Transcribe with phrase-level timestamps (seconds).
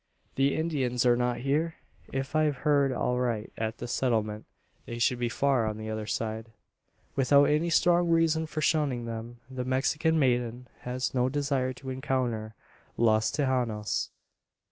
[0.33, 1.75] The Indians are not here?
[2.11, 4.45] If I've heard aright at the Settlement,
[4.87, 6.49] they should be far on the other side."
[7.15, 12.55] Without any strong reason for shunning them, the Mexican maiden has no desire to encounter
[12.97, 14.09] "Los Tejanos."